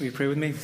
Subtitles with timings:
[0.00, 0.54] Will you pray with me?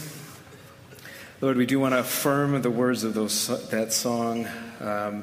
[1.40, 4.48] Lord, we do want to affirm the words of those, that song,
[4.80, 5.22] um,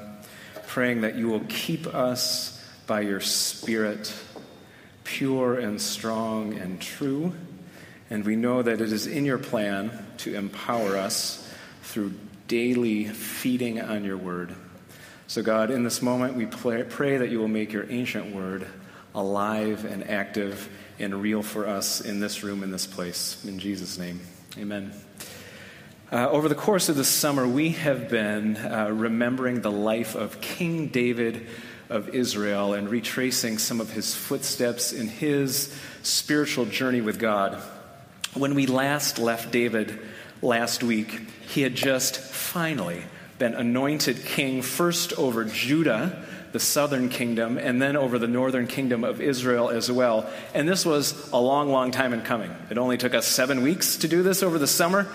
[0.66, 4.14] praying that you will keep us by your Spirit,
[5.04, 7.34] pure and strong and true.
[8.10, 11.46] And we know that it is in your plan to empower us
[11.82, 12.14] through
[12.48, 14.56] daily feeding on your word.
[15.28, 18.68] So, God, in this moment, we pray that you will make your ancient word
[19.18, 23.44] alive and active and real for us in this room, in this place.
[23.46, 24.22] In Jesus' name,
[24.58, 24.94] amen.
[26.12, 30.40] Uh, over the course of the summer, we have been uh, remembering the life of
[30.40, 31.48] King David
[31.90, 37.62] of Israel and retracing some of his footsteps in his spiritual journey with God.
[38.36, 40.00] When we last left David
[40.42, 41.10] last week,
[41.50, 43.04] he had just finally
[43.40, 46.26] been anointed king first over Judah,
[46.58, 50.28] the southern kingdom, and then over the northern kingdom of Israel as well.
[50.56, 52.52] And this was a long, long time in coming.
[52.72, 55.06] It only took us seven weeks to do this over the summer.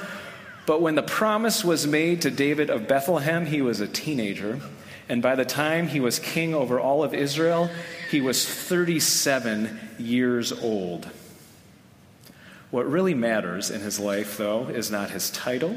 [0.67, 4.61] But when the promise was made to David of Bethlehem, he was a teenager.
[5.09, 7.69] And by the time he was king over all of Israel,
[8.09, 11.11] he was 37 years old.
[12.71, 15.77] What really matters in his life, though, is not his title,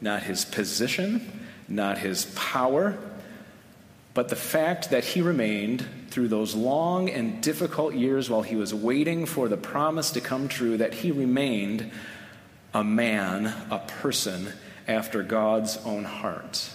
[0.00, 2.96] not his position, not his power,
[4.16, 8.72] but the fact that he remained through those long and difficult years while he was
[8.72, 11.90] waiting for the promise to come true, that he remained
[12.72, 14.48] a man, a person
[14.88, 16.70] after God's own heart.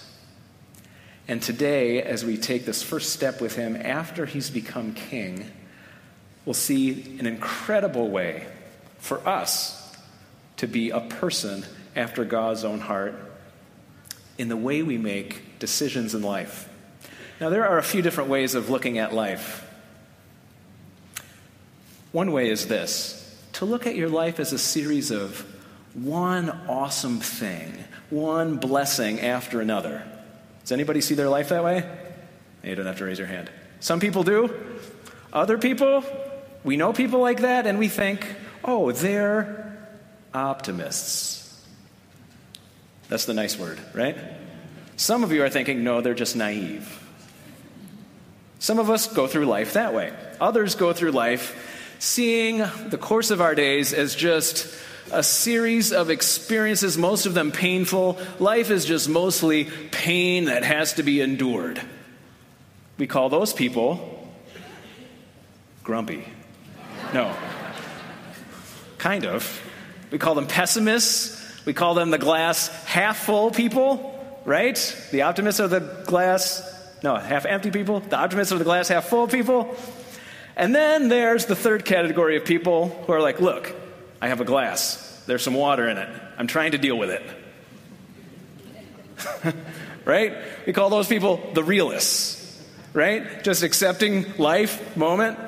[1.26, 5.50] And today, as we take this first step with him after he's become king,
[6.44, 8.46] we'll see an incredible way
[8.98, 9.96] for us
[10.58, 11.64] to be a person
[11.96, 13.16] after God's own heart
[14.38, 16.68] in the way we make decisions in life.
[17.40, 19.68] Now, there are a few different ways of looking at life.
[22.12, 23.18] One way is this
[23.54, 25.46] to look at your life as a series of
[25.94, 27.72] one awesome thing,
[28.10, 30.02] one blessing after another.
[30.62, 31.88] Does anybody see their life that way?
[32.62, 33.50] You don't have to raise your hand.
[33.80, 34.54] Some people do.
[35.32, 36.04] Other people,
[36.62, 38.26] we know people like that, and we think,
[38.64, 39.76] oh, they're
[40.32, 41.60] optimists.
[43.08, 44.16] That's the nice word, right?
[44.96, 47.01] Some of you are thinking, no, they're just naive.
[48.62, 50.12] Some of us go through life that way.
[50.40, 54.72] Others go through life seeing the course of our days as just
[55.10, 58.20] a series of experiences, most of them painful.
[58.38, 61.82] Life is just mostly pain that has to be endured.
[62.98, 64.32] We call those people
[65.82, 66.24] grumpy.
[67.12, 67.34] No.
[68.96, 69.60] Kind of.
[70.12, 71.66] We call them pessimists.
[71.66, 74.78] We call them the glass half full people, right?
[75.10, 76.71] The optimists are the glass,
[77.02, 78.00] no, half empty people.
[78.00, 79.76] The optimists are the glass half full people.
[80.56, 83.74] And then there's the third category of people who are like, look,
[84.20, 85.22] I have a glass.
[85.26, 86.08] There's some water in it.
[86.36, 87.22] I'm trying to deal with it.
[90.04, 90.36] right?
[90.66, 93.42] We call those people the realists, right?
[93.42, 95.38] Just accepting life moment.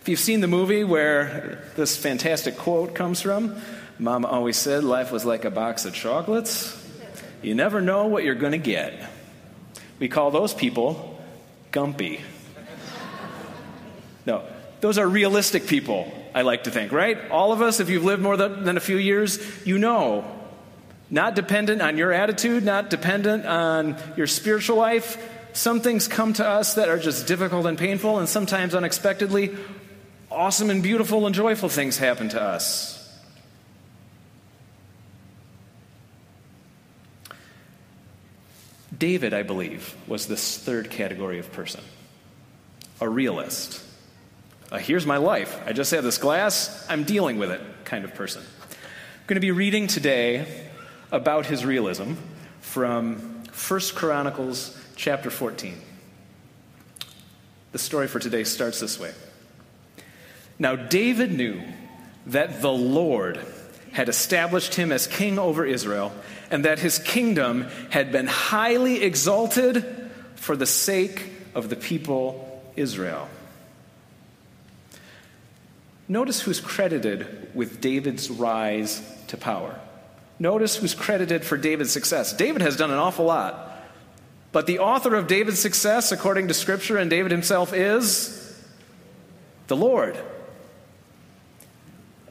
[0.00, 3.56] If you've seen the movie where this fantastic quote comes from,
[3.98, 6.80] Mama always said life was like a box of chocolates.
[7.42, 9.10] You never know what you're going to get.
[10.04, 11.18] We call those people
[11.72, 12.20] gumpy.
[14.26, 14.42] No,
[14.82, 17.30] those are realistic people, I like to think, right?
[17.30, 20.30] All of us, if you've lived more than a few years, you know.
[21.08, 25.16] Not dependent on your attitude, not dependent on your spiritual life.
[25.54, 29.56] Some things come to us that are just difficult and painful, and sometimes unexpectedly,
[30.30, 33.03] awesome and beautiful and joyful things happen to us.
[38.96, 41.82] David, I believe, was this third category of person
[43.00, 43.82] a realist.
[44.72, 45.60] Here's my life.
[45.66, 48.42] I just have this glass, I'm dealing with it kind of person.
[48.42, 50.68] I'm going to be reading today
[51.12, 52.14] about his realism
[52.60, 55.80] from 1 Chronicles chapter 14.
[57.72, 59.12] The story for today starts this way.
[60.58, 61.60] Now, David knew
[62.26, 63.38] that the Lord
[63.94, 66.12] had established him as king over Israel,
[66.50, 73.28] and that his kingdom had been highly exalted for the sake of the people Israel.
[76.08, 79.78] Notice who's credited with David's rise to power.
[80.40, 82.32] Notice who's credited for David's success.
[82.32, 83.70] David has done an awful lot.
[84.50, 88.60] But the author of David's success, according to Scripture and David himself, is
[89.68, 90.18] the Lord.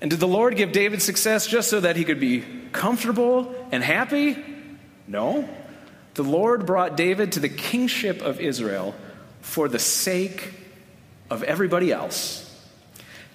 [0.04, 3.82] And did the Lord give David success just so that he could be comfortable and
[3.82, 4.36] happy?
[5.08, 5.48] No.
[6.16, 8.96] The Lord brought David to the kingship of Israel
[9.40, 10.56] for the sake
[11.30, 12.42] of everybody else.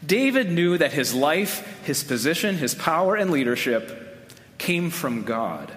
[0.05, 5.73] David knew that his life, his position, his power, and leadership came from God.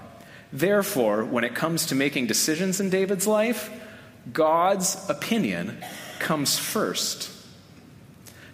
[0.52, 3.70] Therefore, when it comes to making decisions in David's life,
[4.34, 5.78] God's opinion
[6.20, 7.32] comes first.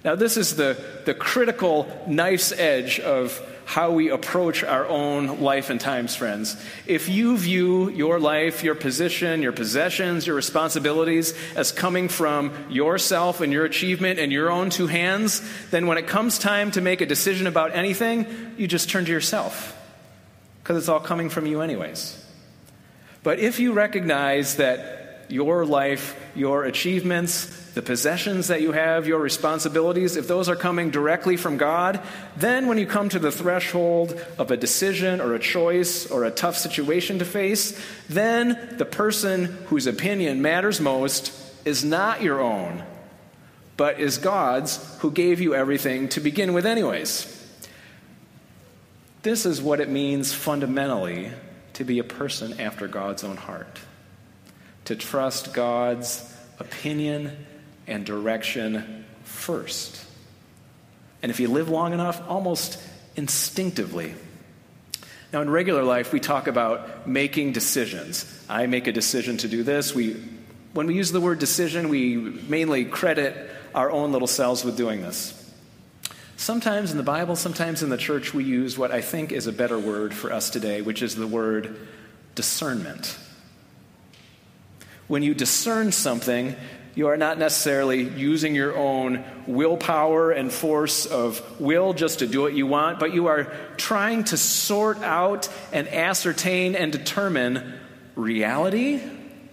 [0.08, 5.70] Now, this is the, the critical knife's edge of how we approach our own life
[5.70, 6.56] and times, friends.
[6.86, 13.42] If you view your life, your position, your possessions, your responsibilities as coming from yourself
[13.42, 17.02] and your achievement and your own two hands, then when it comes time to make
[17.02, 19.78] a decision about anything, you just turn to yourself
[20.64, 22.26] because it's all coming from you, anyways.
[23.24, 29.20] But if you recognize that your life, your achievements, the possessions that you have, your
[29.20, 32.02] responsibilities, if those are coming directly from God,
[32.36, 36.32] then when you come to the threshold of a decision or a choice or a
[36.32, 37.80] tough situation to face,
[38.10, 41.32] then the person whose opinion matters most
[41.66, 42.84] is not your own,
[43.78, 47.32] but is God's who gave you everything to begin with, anyways.
[49.22, 51.32] This is what it means fundamentally
[51.74, 53.78] to be a person after God's own heart.
[54.86, 57.38] To trust God's opinion
[57.88, 60.04] and direction first.
[61.22, 62.80] And if you live long enough, almost
[63.16, 64.14] instinctively.
[65.34, 68.26] Now, in regular life, we talk about making decisions.
[68.48, 69.94] I make a decision to do this.
[69.94, 70.16] We,
[70.74, 75.02] when we use the word decision, we mainly credit our own little selves with doing
[75.02, 75.34] this.
[76.38, 79.52] Sometimes in the Bible, sometimes in the church, we use what I think is a
[79.52, 81.88] better word for us today, which is the word
[82.36, 83.18] discernment.
[85.08, 86.56] When you discern something,
[86.98, 92.42] you are not necessarily using your own willpower and force of will just to do
[92.42, 97.76] what you want, but you are trying to sort out and ascertain and determine
[98.16, 99.00] reality,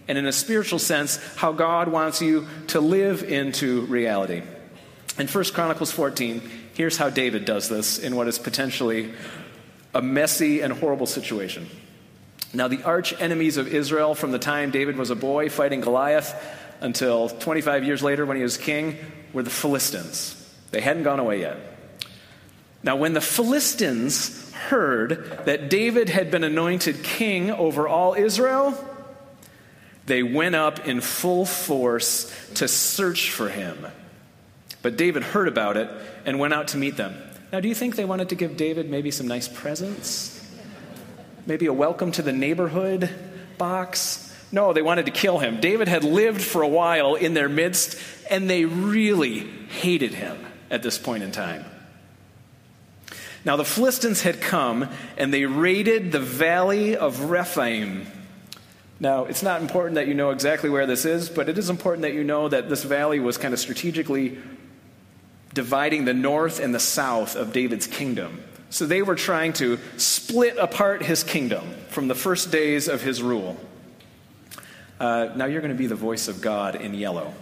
[0.08, 4.43] and in a spiritual sense, how God wants you to live into reality.
[5.19, 6.40] In 1 Chronicles 14,
[6.73, 9.12] here's how David does this in what is potentially
[9.94, 11.69] a messy and horrible situation.
[12.55, 16.35] Now, the arch enemies of Israel from the time David was a boy fighting Goliath
[16.85, 18.99] until 25 years later when he was king
[19.33, 20.41] were the Philistines.
[20.71, 21.57] They hadn't gone away yet.
[22.83, 28.75] Now, when the Philistines heard that David had been anointed king over all Israel,
[30.05, 33.87] they went up in full force to search for him.
[34.83, 35.89] But David heard about it
[36.27, 37.15] and went out to meet them.
[37.51, 40.47] Now, do you think they wanted to give David maybe some nice presents?
[41.47, 43.09] Maybe a welcome to the neighborhood
[43.57, 44.24] box?
[44.55, 45.61] No, they wanted to kill him.
[45.61, 47.99] David had lived for a while in their midst,
[48.31, 50.39] and they really hated him
[50.71, 51.65] at this point in time.
[53.45, 58.06] Now, the Philistines had come and they raided the valley of Rephaim.
[59.01, 62.03] Now, it's not important that you know exactly where this is, but it is important
[62.03, 64.39] that you know that this valley was kind of strategically
[65.53, 68.41] dividing the north and the south of David's kingdom.
[68.71, 73.21] So they were trying to split apart his kingdom from the first days of his
[73.21, 73.57] rule.
[74.99, 77.35] Uh, now you're going to be the voice of God in yellow.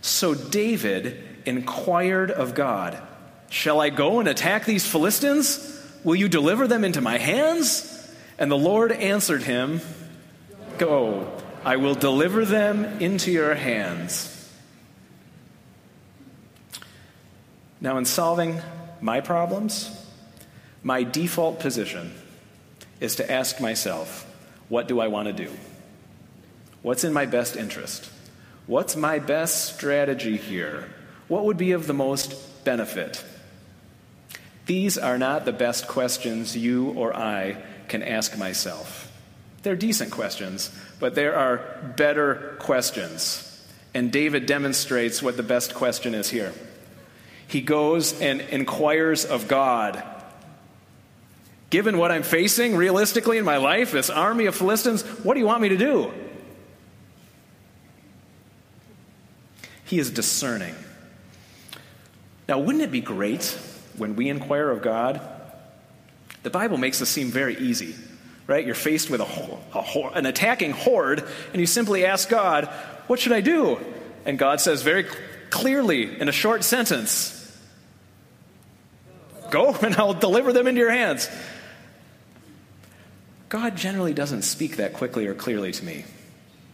[0.00, 3.00] So David inquired of God,
[3.50, 5.74] Shall I go and attack these Philistines?
[6.04, 7.94] Will you deliver them into my hands?
[8.38, 9.80] And the Lord answered him,
[10.76, 11.32] Go,
[11.64, 14.34] I will deliver them into your hands.
[17.80, 18.60] Now, in solving
[19.00, 19.90] my problems,
[20.82, 22.12] my default position
[23.00, 24.26] is to ask myself,
[24.68, 25.50] What do I want to do?
[26.88, 28.08] What's in my best interest?
[28.66, 30.88] What's my best strategy here?
[31.26, 33.22] What would be of the most benefit?
[34.64, 39.12] These are not the best questions you or I can ask myself.
[39.62, 41.58] They're decent questions, but there are
[41.98, 43.44] better questions.
[43.92, 46.54] And David demonstrates what the best question is here.
[47.48, 50.02] He goes and inquires of God.
[51.68, 55.46] Given what I'm facing realistically in my life, this army of Philistines, what do you
[55.46, 56.14] want me to do?
[59.88, 60.74] He is discerning.
[62.46, 63.58] Now, wouldn't it be great
[63.96, 65.18] when we inquire of God?
[66.42, 67.94] The Bible makes this seem very easy,
[68.46, 68.66] right?
[68.66, 72.66] You're faced with a, a, an attacking horde, and you simply ask God,
[73.06, 73.80] What should I do?
[74.26, 75.06] And God says very
[75.48, 77.34] clearly in a short sentence,
[79.50, 81.30] Go and I'll deliver them into your hands.
[83.48, 86.04] God generally doesn't speak that quickly or clearly to me.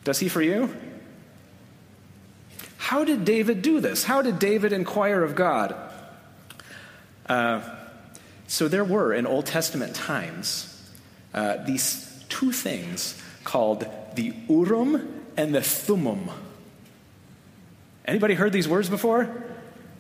[0.03, 0.75] Does he for you?
[2.85, 4.05] How did David do this?
[4.05, 5.75] How did David inquire of God?
[7.27, 7.63] Uh,
[8.47, 10.71] so there were in Old Testament times
[11.33, 13.87] uh, these two things called
[14.17, 16.29] the Urim and the Thummim.
[18.05, 19.35] Anybody heard these words before?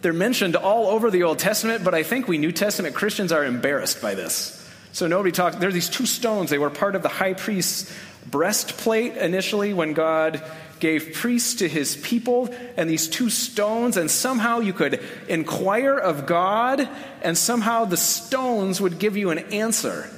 [0.02, 3.46] They're mentioned all over the Old Testament, but I think we New Testament Christians are
[3.46, 4.60] embarrassed by this.
[4.92, 5.56] So nobody talks.
[5.56, 6.50] There are these two stones.
[6.50, 7.90] They were part of the high priest's
[8.26, 10.42] breastplate initially when God
[10.80, 16.26] gave priests to his people, and these two stones, and somehow you could inquire of
[16.26, 16.88] God,
[17.22, 20.10] and somehow the stones would give you an answer.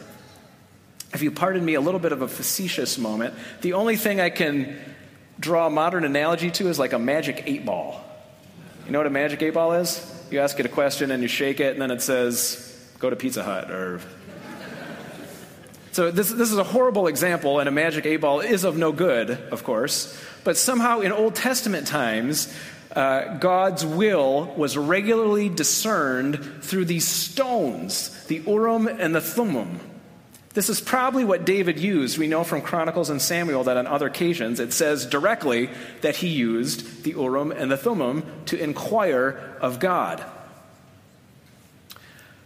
[1.13, 4.31] If you pardon me a little bit of a facetious moment, the only thing I
[4.31, 4.77] can
[5.39, 8.03] draw a modern analogy to is like a magic eight ball.
[8.87, 10.01] You know what a magic eight ball is?
[10.31, 13.17] You ask it a question and you shake it, and then it says, go to
[13.17, 14.01] Pizza Hut or.
[15.97, 18.93] So, this, this is a horrible example, and a magic eight ball is of no
[18.93, 20.15] good, of course.
[20.45, 22.55] But somehow in Old Testament times,
[22.95, 29.81] uh, God's will was regularly discerned through these stones, the Urim and the Thummim.
[30.53, 32.19] This is probably what David used.
[32.19, 35.71] We know from Chronicles and Samuel that on other occasions it says directly
[36.03, 40.23] that he used the Urim and the Thummim to inquire of God.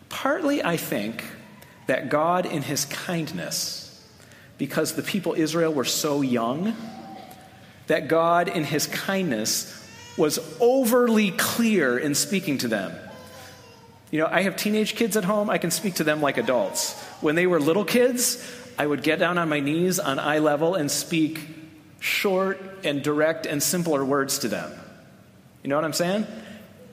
[0.08, 1.24] Partly, I think,
[1.90, 4.00] that God, in his kindness,
[4.58, 6.72] because the people Israel were so young,
[7.88, 9.76] that God, in his kindness,
[10.16, 12.92] was overly clear in speaking to them.
[14.12, 16.96] You know, I have teenage kids at home, I can speak to them like adults.
[17.20, 18.40] When they were little kids,
[18.78, 21.40] I would get down on my knees on eye level and speak
[21.98, 24.70] short and direct and simpler words to them.
[25.64, 26.24] You know what I'm saying?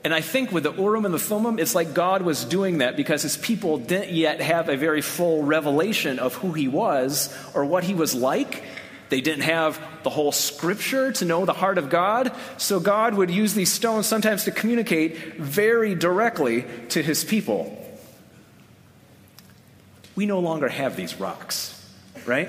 [0.08, 2.96] And I think with the Urim and the Thummim, it's like God was doing that
[2.96, 7.66] because his people didn't yet have a very full revelation of who he was or
[7.66, 8.64] what he was like.
[9.10, 12.34] They didn't have the whole scripture to know the heart of God.
[12.56, 17.78] So God would use these stones sometimes to communicate very directly to his people.
[20.16, 21.86] We no longer have these rocks,
[22.26, 22.48] right?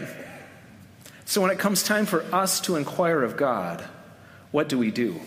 [1.25, 3.83] So when it comes time for us to inquire of God,
[4.53, 5.21] what do we do?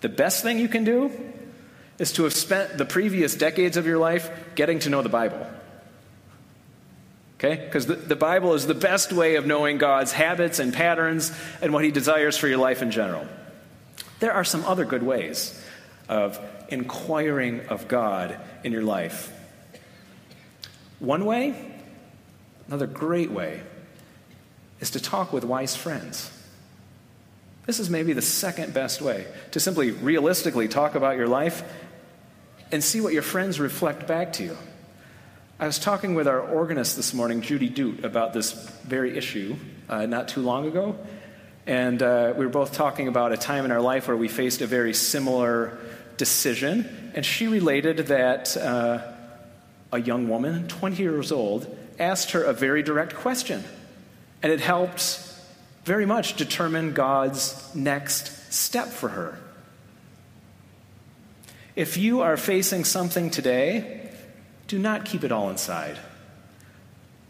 [0.00, 1.10] The best thing you can do
[1.98, 5.46] is to have spent the previous decades of your life getting to know the Bible.
[7.36, 7.56] Okay?
[7.56, 11.72] Because the, the Bible is the best way of knowing God's habits and patterns and
[11.72, 13.26] what He desires for your life in general.
[14.18, 15.58] There are some other good ways
[16.08, 16.38] of
[16.68, 19.32] inquiring of God in your life.
[20.98, 21.72] One way,
[22.66, 23.62] another great way,
[24.80, 26.30] is to talk with wise friends.
[27.70, 31.62] This is maybe the second best way to simply realistically talk about your life
[32.72, 34.58] and see what your friends reflect back to you.
[35.60, 38.50] I was talking with our organist this morning, Judy Doot, about this
[38.82, 39.54] very issue
[39.88, 40.98] uh, not too long ago.
[41.64, 44.62] And uh, we were both talking about a time in our life where we faced
[44.62, 45.78] a very similar
[46.16, 47.12] decision.
[47.14, 49.00] And she related that uh,
[49.92, 53.62] a young woman, 20 years old, asked her a very direct question.
[54.42, 55.29] And it helped
[55.84, 59.38] very much determine God's next step for her.
[61.76, 64.00] If you are facing something today
[64.70, 65.98] do not keep it all inside.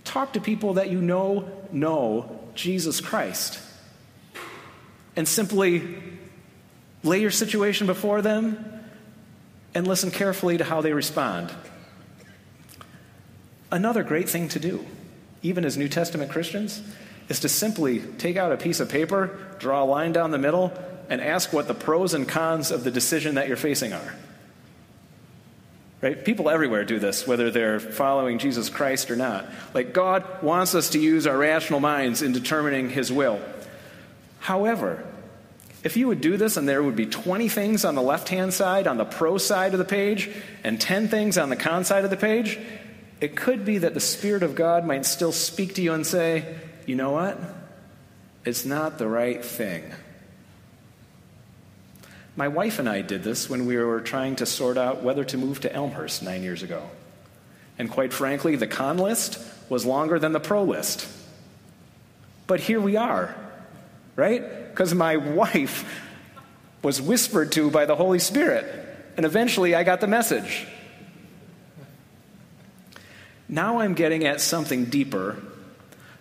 [0.05, 3.59] Talk to people that you know know Jesus Christ.
[5.17, 5.97] And simply
[7.03, 8.83] lay your situation before them
[9.75, 11.51] and listen carefully to how they respond.
[13.73, 14.85] Another great thing to do,
[15.41, 16.83] even as New Testament Christians,
[17.31, 20.73] is to simply take out a piece of paper, draw a line down the middle,
[21.09, 24.15] and ask what the pros and cons of the decision that you're facing are.
[26.03, 26.25] Right?
[26.25, 29.47] People everywhere do this, whether they're following Jesus Christ or not.
[29.75, 33.41] Like, God wants us to use our rational minds in determining His will.
[34.41, 35.05] However,
[35.85, 38.53] if you would do this and there would be 20 things on the left hand
[38.53, 40.31] side, on the pro side of the page,
[40.65, 42.59] and 10 things on the con side of the page,
[43.21, 46.57] it could be that the Spirit of God might still speak to you and say,
[46.91, 47.39] you know what?
[48.45, 49.93] It's not the right thing.
[52.35, 55.39] My wife and I did this when we were trying to sort out whether to
[55.39, 56.83] move to Elmhurst nine years ago.
[57.79, 61.07] And quite frankly, the con list was longer than the pro list.
[62.49, 63.37] But here we are,
[64.17, 64.43] right?
[64.71, 65.89] Because my wife
[66.83, 68.67] was whispered to by the Holy Spirit.
[69.17, 70.67] And eventually I got the message.
[73.49, 75.41] Now I'm getting at something deeper,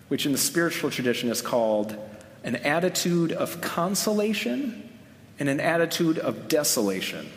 [0.09, 1.95] which in the spiritual tradition is called
[2.43, 4.89] an attitude of consolation
[5.39, 7.29] and an attitude of desolation.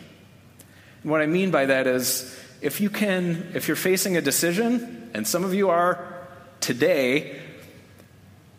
[1.03, 5.11] And what I mean by that is if you can, if you're facing a decision,
[5.13, 6.27] and some of you are
[6.59, 7.39] today,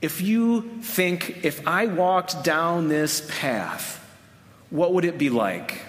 [0.00, 4.00] if you think, if I walked down this path,
[4.70, 5.80] what would it be like?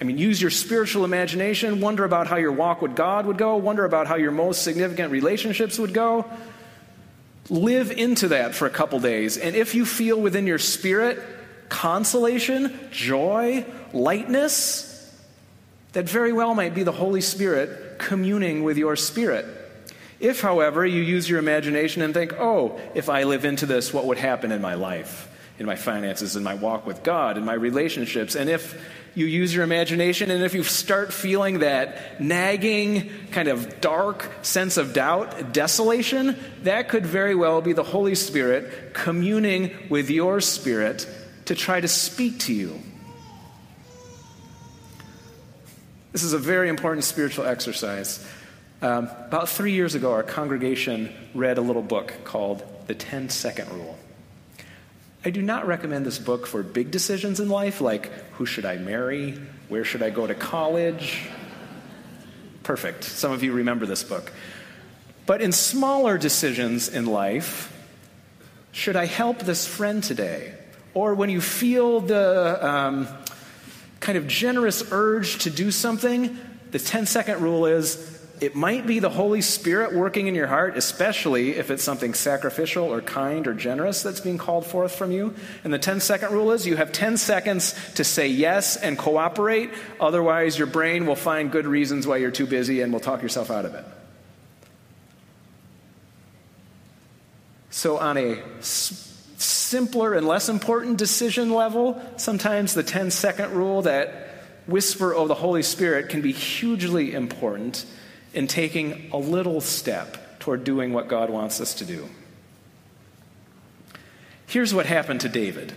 [0.00, 3.56] I mean, use your spiritual imagination, wonder about how your walk with God would go,
[3.56, 6.28] wonder about how your most significant relationships would go.
[7.50, 9.36] Live into that for a couple days.
[9.36, 11.22] And if you feel within your spirit
[11.68, 14.90] consolation, joy, lightness,
[15.92, 19.46] that very well might be the Holy Spirit communing with your spirit.
[20.20, 24.06] If, however, you use your imagination and think, oh, if I live into this, what
[24.06, 27.54] would happen in my life, in my finances, in my walk with God, in my
[27.54, 28.34] relationships?
[28.34, 28.80] And if
[29.14, 34.76] you use your imagination, and if you start feeling that nagging, kind of dark sense
[34.76, 41.08] of doubt, desolation, that could very well be the Holy Spirit communing with your spirit
[41.44, 42.80] to try to speak to you.
[46.12, 48.24] This is a very important spiritual exercise.
[48.82, 53.70] Um, about three years ago, our congregation read a little book called The 10 Second
[53.72, 53.98] Rule.
[55.24, 58.76] I do not recommend this book for big decisions in life, like who should I
[58.76, 59.32] marry?
[59.68, 61.22] Where should I go to college?
[62.62, 63.04] Perfect.
[63.04, 64.32] Some of you remember this book.
[65.24, 67.72] But in smaller decisions in life,
[68.72, 70.54] should I help this friend today?
[70.92, 73.08] Or when you feel the um,
[74.00, 76.38] kind of generous urge to do something,
[76.70, 78.13] the 10 second rule is
[78.44, 82.84] it might be the Holy Spirit working in your heart, especially if it's something sacrificial
[82.84, 85.34] or kind or generous that's being called forth from you.
[85.64, 89.70] And the 10 second rule is you have 10 seconds to say yes and cooperate.
[89.98, 93.50] Otherwise, your brain will find good reasons why you're too busy and will talk yourself
[93.50, 93.84] out of it.
[97.70, 104.28] So, on a simpler and less important decision level, sometimes the 10 second rule that
[104.66, 107.86] whisper of the Holy Spirit can be hugely important
[108.34, 112.08] in taking a little step toward doing what God wants us to do.
[114.46, 115.72] Here's what happened to David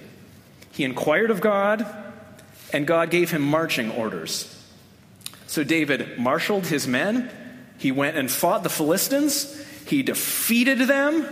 [0.71, 1.85] he inquired of God,
[2.71, 4.53] and God gave him marching orders.
[5.47, 7.31] So David marshaled his men,
[7.77, 11.25] he went and fought the Philistines, he defeated them,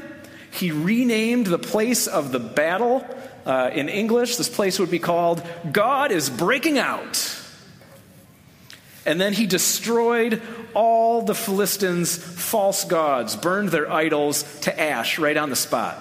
[0.49, 3.05] he renamed the place of the battle.
[3.45, 7.39] Uh, in English, this place would be called God is Breaking Out.
[9.05, 10.41] And then he destroyed
[10.75, 15.97] all the Philistines' false gods, burned their idols to ash right on the spot.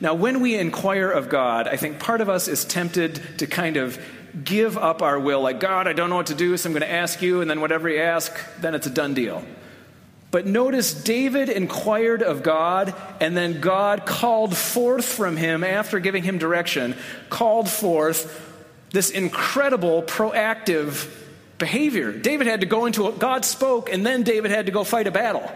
[0.00, 3.76] Now, when we inquire of God, I think part of us is tempted to kind
[3.76, 3.98] of
[4.42, 6.82] give up our will, like, God, I don't know what to do, so I'm going
[6.82, 9.44] to ask you, and then whatever you ask, then it's a done deal.
[10.32, 16.24] But notice David inquired of God, and then God called forth from him after giving
[16.24, 16.96] him direction,
[17.30, 18.50] called forth
[18.90, 21.08] this incredible proactive
[21.58, 22.12] behavior.
[22.12, 23.18] David had to go into it.
[23.18, 25.50] God spoke, and then David had to go fight a battle.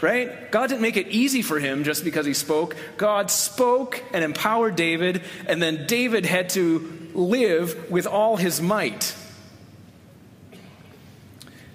[0.00, 0.50] Right?
[0.50, 2.76] God didn't make it easy for him just because he spoke.
[2.96, 9.14] God spoke and empowered David, and then David had to live with all his might.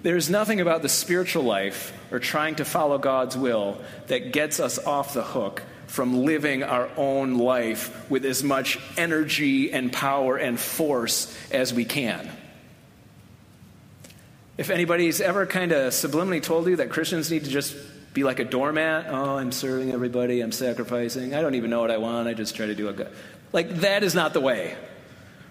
[0.02, 4.78] There's nothing about the spiritual life or trying to follow God's will that gets us
[4.78, 10.58] off the hook from living our own life with as much energy and power and
[10.58, 12.28] force as we can.
[14.58, 17.74] If anybody's ever kind of subliminally told you that Christians need to just
[18.12, 21.90] be like a doormat, oh, I'm serving everybody, I'm sacrificing, I don't even know what
[21.90, 23.08] I want, I just try to do a good.
[23.52, 24.76] Like, that is not the way.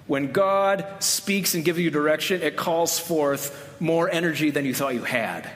[0.06, 4.94] When God speaks and gives you direction, it calls forth more energy than you thought
[4.94, 5.50] you had.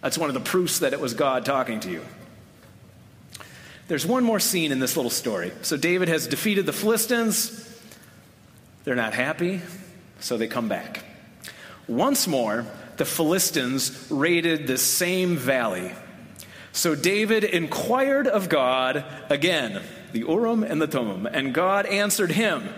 [0.00, 2.04] That's one of the proofs that it was God talking to you.
[3.86, 5.52] There's one more scene in this little story.
[5.62, 7.68] So, David has defeated the Philistines.
[8.82, 9.60] They're not happy,
[10.18, 11.04] so they come back.
[11.88, 12.66] Once more,
[12.96, 15.92] the Philistines raided the same valley.
[16.72, 22.68] So David inquired of God again, the Urim and the Thummim, and God answered him.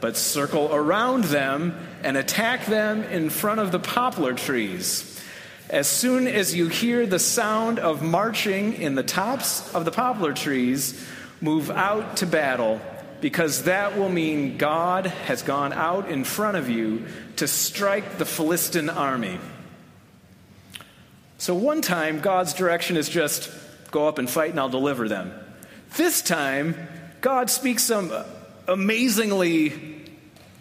[0.00, 5.20] But circle around them and attack them in front of the poplar trees.
[5.70, 10.32] As soon as you hear the sound of marching in the tops of the poplar
[10.32, 11.04] trees,
[11.40, 12.80] move out to battle
[13.20, 18.24] because that will mean God has gone out in front of you to strike the
[18.24, 19.38] Philistine army.
[21.38, 23.50] So, one time, God's direction is just
[23.90, 25.32] go up and fight and I'll deliver them.
[25.96, 26.88] This time,
[27.20, 28.12] God speaks some
[28.68, 29.95] amazingly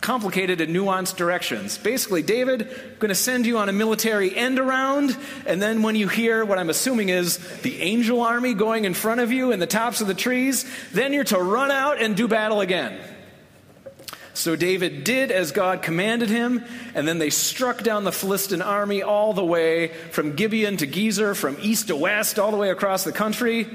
[0.02, 1.78] complicated and nuanced directions.
[1.78, 5.96] Basically, David, I'm going to send you on a military end around, and then when
[5.96, 9.60] you hear what I'm assuming is the angel army going in front of you in
[9.60, 13.00] the tops of the trees, then you're to run out and do battle again.
[14.36, 19.02] So David did as God commanded him, and then they struck down the Philistine army
[19.02, 23.06] all the way from Gibeon to Gezer, from east to west, all the way across
[23.06, 23.66] the country.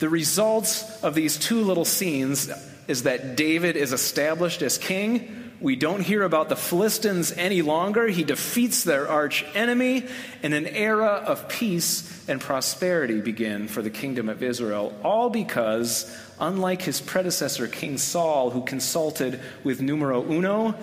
[0.00, 2.50] The results of these two little scenes
[2.90, 8.08] is that David is established as king, We don't hear about the Philistines any longer.
[8.08, 10.06] He defeats their arch enemy,
[10.42, 16.10] and an era of peace and prosperity begin for the kingdom of Israel, all because,
[16.40, 20.74] unlike his predecessor, King Saul, who consulted with numero uno,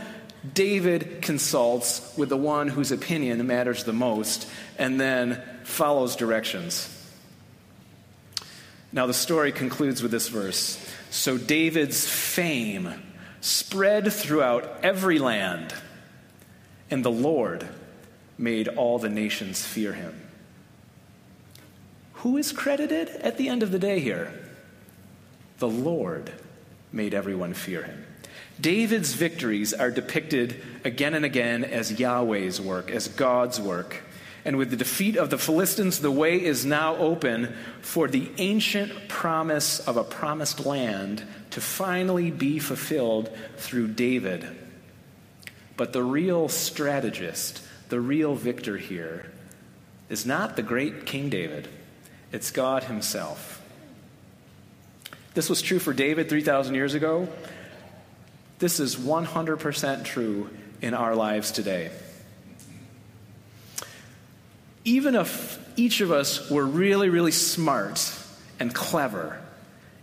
[0.53, 6.93] David consults with the one whose opinion matters the most and then follows directions.
[8.93, 10.79] Now, the story concludes with this verse.
[11.09, 12.93] So David's fame
[13.41, 15.73] spread throughout every land,
[16.89, 17.67] and the Lord
[18.37, 20.21] made all the nations fear him.
[22.13, 24.33] Who is credited at the end of the day here?
[25.59, 26.31] The Lord
[26.91, 28.05] made everyone fear him.
[28.59, 34.01] David's victories are depicted again and again as Yahweh's work, as God's work.
[34.47, 39.09] And with the defeat of the Philistines, the way is now open for the ancient
[39.09, 44.47] promise of a promised land to finally be fulfilled through David.
[45.75, 49.29] But the real strategist, the real victor here,
[50.07, 51.67] is not the great King David,
[52.31, 53.61] it's God Himself.
[55.33, 57.27] This was true for David 3,000 years ago.
[58.59, 60.49] This is 100% true
[60.81, 61.91] in our lives today.
[64.87, 68.09] Even if each of us were really, really smart
[68.57, 69.37] and clever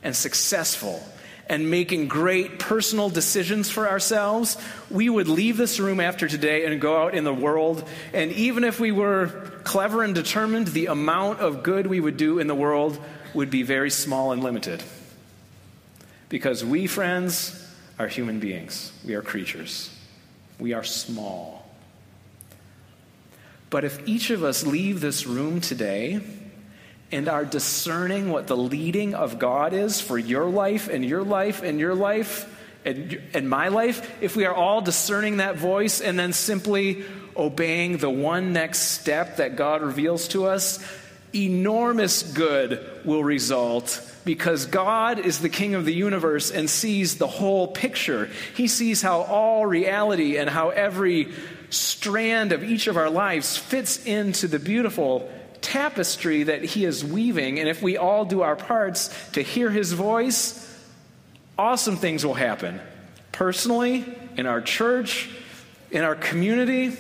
[0.03, 1.03] and successful
[1.49, 4.59] and making great personal decisions for ourselves,
[4.91, 7.83] we would leave this room after today and go out in the world.
[8.13, 9.29] And even if we were
[9.65, 12.99] clever and determined, the amount of good we would do in the world
[13.33, 14.83] would be very small and limited.
[16.29, 17.59] Because we, friends,
[17.99, 19.89] are human beings, we are creatures,
[20.59, 21.64] we are small.
[23.75, 26.21] But if each of us leave this room today
[27.11, 31.61] and are discerning what the leading of God is for your life and your life
[31.65, 32.49] and your life
[32.85, 37.03] and, and my life, if we are all discerning that voice and then simply
[37.37, 40.79] obeying the one next step that God reveals to us,
[41.35, 47.27] enormous good will result because God is the king of the universe and sees the
[47.27, 48.31] whole picture.
[48.57, 51.33] He sees how all reality and how every
[51.75, 57.59] strand of each of our lives fits into the beautiful tapestry that he is weaving.
[57.59, 60.61] And if we all do our parts to hear his voice,
[61.59, 62.81] awesome things will happen.
[63.33, 64.05] Personally,
[64.37, 65.29] in our church,
[65.91, 66.97] in our community.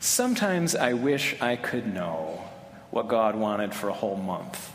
[0.00, 2.42] Sometimes I wish I could know
[2.90, 4.72] what God wanted for a whole month,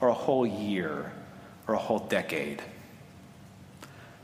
[0.00, 1.12] or a whole year,
[1.66, 2.60] or a whole decade.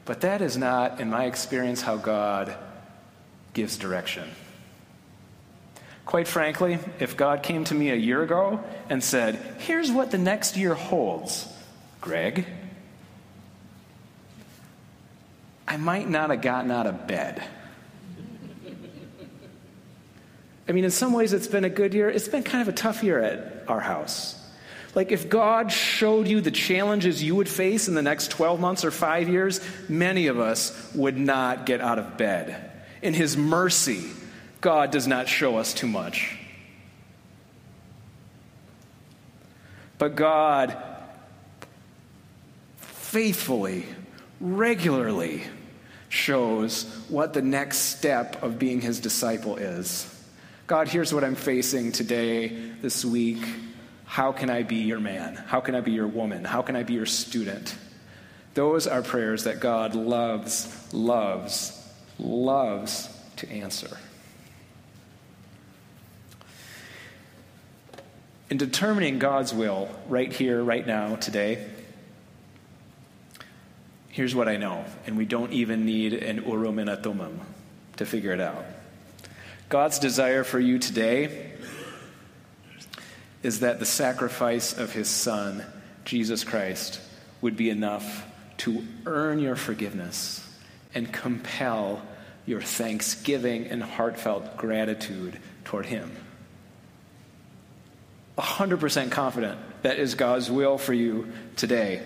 [0.05, 2.55] But that is not, in my experience, how God
[3.55, 4.29] gives direction.
[6.05, 10.19] Quite frankly, if God came to me a year ago and said, Here's what the
[10.19, 11.49] next year holds,
[12.03, 12.47] Greg,
[15.67, 17.43] I might not have gotten out of bed.
[20.69, 22.09] I mean, in some ways, it's been a good year.
[22.09, 24.39] It's been kind of a tough year at our house.
[24.95, 28.85] Like, if God showed you the challenges you would face in the next 12 months
[28.85, 32.71] or five years, many of us would not get out of bed.
[33.03, 34.05] In His mercy,
[34.61, 36.39] God does not show us too much.
[39.99, 40.77] But God
[42.79, 43.87] faithfully,
[44.41, 45.43] regularly
[46.09, 50.11] shows what the next step of being His disciple is.
[50.67, 52.49] God, here's what I'm facing today,
[52.81, 53.45] this week.
[54.05, 55.35] How can I be your man?
[55.35, 56.45] How can I be your woman?
[56.45, 57.75] How can I be your student?
[58.55, 61.81] Those are prayers that God loves, loves,
[62.19, 63.99] loves to answer.
[68.51, 71.67] In determining God's will right here, right now, today,
[74.11, 77.41] here's what I know, and we don't even need an urim and a thummim
[77.97, 78.65] to figure it out.
[79.69, 81.54] God's desire for you today
[83.45, 85.63] is that the sacrifice of his Son,
[86.07, 86.99] Jesus Christ,
[87.43, 88.27] would be enough
[88.57, 90.41] to earn your forgiveness
[90.95, 92.01] and compel
[92.47, 96.11] your thanksgiving and heartfelt gratitude toward him.
[98.39, 102.03] 100% confident that is God's will for you today.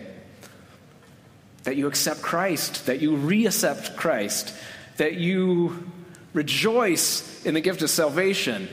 [1.63, 4.53] That you accept Christ, that you reaccept Christ,
[4.97, 5.89] that you
[6.33, 8.69] rejoice in the gift of salvation,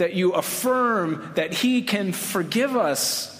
[0.00, 3.36] that you affirm that He can forgive us,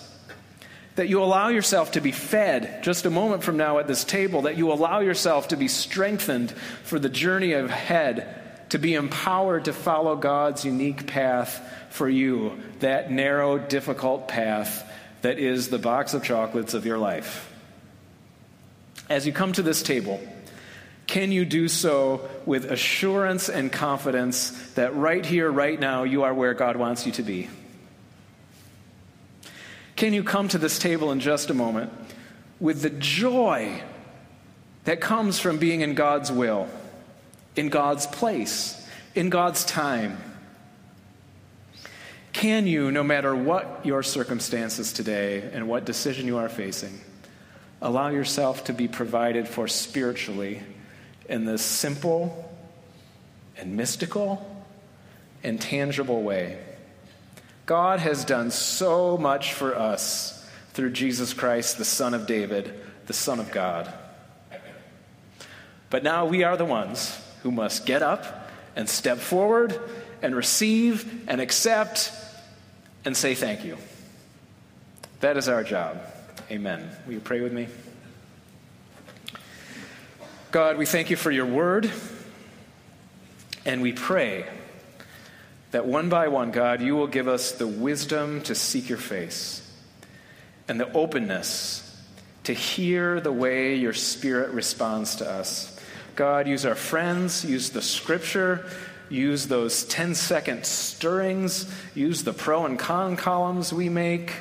[0.94, 4.42] that you allow yourself to be fed just a moment from now at this table,
[4.42, 6.50] that you allow yourself to be strengthened
[6.84, 13.10] for the journey ahead, to be empowered to follow God's unique path for you, that
[13.10, 14.86] narrow, difficult path
[15.22, 17.50] that is the box of chocolates of your life.
[19.08, 20.20] As you come to this table,
[21.10, 26.32] can you do so with assurance and confidence that right here, right now, you are
[26.32, 27.50] where God wants you to be?
[29.96, 31.92] Can you come to this table in just a moment
[32.60, 33.82] with the joy
[34.84, 36.68] that comes from being in God's will,
[37.56, 38.80] in God's place,
[39.16, 40.16] in God's time?
[42.32, 47.00] Can you, no matter what your circumstances today and what decision you are facing,
[47.82, 50.62] allow yourself to be provided for spiritually
[51.30, 52.52] in this simple
[53.56, 54.66] and mystical
[55.42, 56.58] and tangible way?
[57.64, 62.74] God has done so much for us through Jesus Christ, the Son of David,
[63.06, 63.92] the Son of God.
[65.88, 69.78] But now we are the ones who must get up and step forward
[70.22, 72.12] and receive and accept
[73.04, 73.76] and say thank you.
[75.20, 76.00] That is our job.
[76.50, 76.88] Amen.
[77.06, 77.68] Will you pray with me?
[80.50, 81.92] God, we thank you for your word,
[83.64, 84.44] and we pray
[85.70, 89.64] that one by one, God, you will give us the wisdom to seek your face
[90.66, 91.86] and the openness
[92.42, 95.78] to hear the way your spirit responds to us.
[96.16, 98.68] God, use our friends, use the scripture,
[99.08, 104.34] use those 10 second stirrings, use the pro and con columns we make.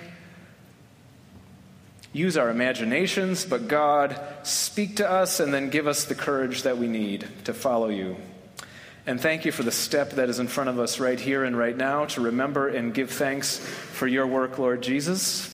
[2.12, 6.78] Use our imaginations, but God, speak to us and then give us the courage that
[6.78, 8.16] we need to follow you.
[9.06, 11.58] And thank you for the step that is in front of us right here and
[11.58, 15.48] right now to remember and give thanks for your work, Lord Jesus.